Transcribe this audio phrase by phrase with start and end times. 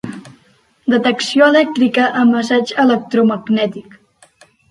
[0.93, 3.95] Detecció elèctrica amb assaig electromagnètic.